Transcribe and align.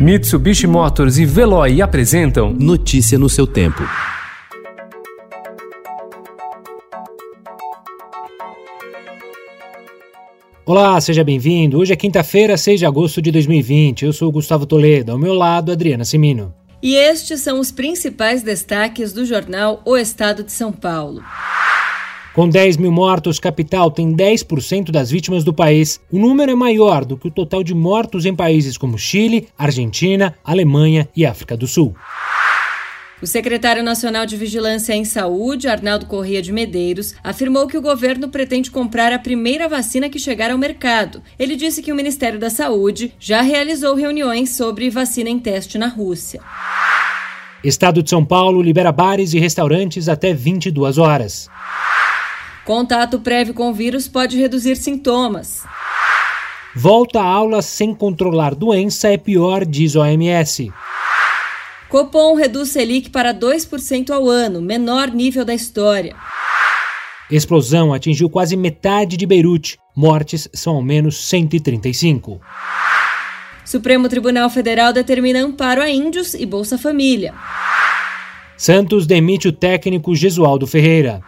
Mitsubishi 0.00 0.66
Motors 0.66 1.18
e 1.18 1.26
Veloy 1.26 1.82
apresentam 1.82 2.54
Notícia 2.54 3.18
no 3.18 3.28
seu 3.28 3.46
tempo. 3.46 3.82
Olá, 10.64 10.98
seja 11.02 11.22
bem-vindo. 11.22 11.78
Hoje 11.78 11.92
é 11.92 11.96
quinta-feira, 11.96 12.56
6 12.56 12.80
de 12.80 12.86
agosto 12.86 13.20
de 13.20 13.30
2020. 13.30 14.06
Eu 14.06 14.14
sou 14.14 14.30
o 14.30 14.32
Gustavo 14.32 14.64
Toledo, 14.64 15.12
ao 15.12 15.18
meu 15.18 15.34
lado, 15.34 15.70
Adriana 15.70 16.06
Simino. 16.06 16.54
E 16.82 16.94
estes 16.94 17.40
são 17.40 17.60
os 17.60 17.70
principais 17.70 18.42
destaques 18.42 19.12
do 19.12 19.26
jornal 19.26 19.82
O 19.84 19.98
Estado 19.98 20.42
de 20.42 20.50
São 20.50 20.72
Paulo. 20.72 21.22
Com 22.32 22.48
10 22.48 22.76
mil 22.76 22.92
mortos, 22.92 23.40
capital 23.40 23.90
tem 23.90 24.14
10% 24.14 24.92
das 24.92 25.10
vítimas 25.10 25.42
do 25.42 25.52
país. 25.52 26.00
O 26.12 26.18
número 26.18 26.52
é 26.52 26.54
maior 26.54 27.04
do 27.04 27.16
que 27.16 27.26
o 27.26 27.30
total 27.30 27.64
de 27.64 27.74
mortos 27.74 28.24
em 28.24 28.34
países 28.34 28.78
como 28.78 28.96
Chile, 28.96 29.48
Argentina, 29.58 30.34
Alemanha 30.44 31.08
e 31.16 31.26
África 31.26 31.56
do 31.56 31.66
Sul. 31.66 31.92
O 33.20 33.26
secretário 33.26 33.82
nacional 33.82 34.24
de 34.24 34.36
Vigilância 34.36 34.94
em 34.94 35.04
Saúde, 35.04 35.66
Arnaldo 35.66 36.06
Corrêa 36.06 36.40
de 36.40 36.52
Medeiros, 36.52 37.14
afirmou 37.22 37.66
que 37.66 37.76
o 37.76 37.82
governo 37.82 38.28
pretende 38.28 38.70
comprar 38.70 39.12
a 39.12 39.18
primeira 39.18 39.68
vacina 39.68 40.08
que 40.08 40.18
chegar 40.18 40.52
ao 40.52 40.56
mercado. 40.56 41.20
Ele 41.36 41.56
disse 41.56 41.82
que 41.82 41.92
o 41.92 41.96
Ministério 41.96 42.38
da 42.38 42.48
Saúde 42.48 43.12
já 43.18 43.42
realizou 43.42 43.96
reuniões 43.96 44.50
sobre 44.50 44.88
vacina 44.88 45.28
em 45.28 45.38
teste 45.38 45.76
na 45.76 45.88
Rússia. 45.88 46.40
Estado 47.62 48.02
de 48.02 48.08
São 48.08 48.24
Paulo 48.24 48.62
libera 48.62 48.92
bares 48.92 49.34
e 49.34 49.38
restaurantes 49.38 50.08
até 50.08 50.32
22 50.32 50.96
horas. 50.96 51.50
Contato 52.70 53.18
prévio 53.18 53.52
com 53.52 53.70
o 53.70 53.74
vírus 53.74 54.06
pode 54.06 54.38
reduzir 54.38 54.76
sintomas. 54.76 55.64
Volta 56.72 57.18
a 57.18 57.24
aula 57.24 57.62
sem 57.62 57.92
controlar 57.92 58.54
doença 58.54 59.08
é 59.08 59.16
pior, 59.16 59.64
diz 59.64 59.96
OMS. 59.96 60.72
Copom 61.88 62.36
reduz 62.36 62.68
Selic 62.68 63.10
para 63.10 63.34
2% 63.34 64.10
ao 64.10 64.28
ano, 64.28 64.62
menor 64.62 65.08
nível 65.08 65.44
da 65.44 65.52
história. 65.52 66.14
Explosão 67.28 67.92
atingiu 67.92 68.30
quase 68.30 68.56
metade 68.56 69.16
de 69.16 69.26
Beirute. 69.26 69.76
Mortes 69.96 70.48
são 70.54 70.76
ao 70.76 70.82
menos 70.82 71.26
135. 71.26 72.40
Supremo 73.64 74.08
Tribunal 74.08 74.48
Federal 74.48 74.92
determina 74.92 75.40
amparo 75.40 75.82
a 75.82 75.90
índios 75.90 76.34
e 76.34 76.46
Bolsa 76.46 76.78
Família. 76.78 77.34
Santos 78.56 79.08
demite 79.08 79.48
o 79.48 79.52
técnico 79.52 80.14
Gesualdo 80.14 80.68
Ferreira. 80.68 81.20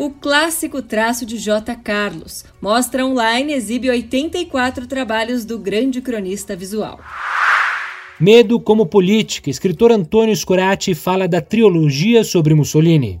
O 0.00 0.08
clássico 0.08 0.80
traço 0.80 1.26
de 1.26 1.36
J. 1.36 1.76
Carlos 1.76 2.42
mostra 2.58 3.04
online 3.04 3.52
exibe 3.52 3.90
84 3.90 4.86
trabalhos 4.86 5.44
do 5.44 5.58
grande 5.58 6.00
cronista 6.00 6.56
visual. 6.56 6.98
Medo 8.18 8.58
como 8.58 8.86
política. 8.86 9.50
Escritor 9.50 9.92
Antônio 9.92 10.34
Scurati 10.34 10.94
fala 10.94 11.28
da 11.28 11.42
trilogia 11.42 12.24
sobre 12.24 12.54
Mussolini. 12.54 13.20